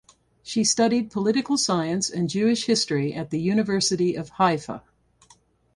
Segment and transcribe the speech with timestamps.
[0.41, 4.81] She studied political science and Jewish history at the University of Haifa.